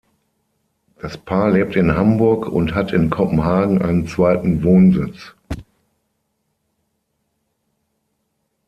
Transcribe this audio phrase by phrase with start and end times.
[0.99, 5.35] Das Paar lebt in Hamburg und hat in Kopenhagen einen zweiten Wohnsitz.